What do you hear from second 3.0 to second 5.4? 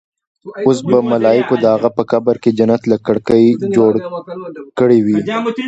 کړکۍ جوړ کړې وي.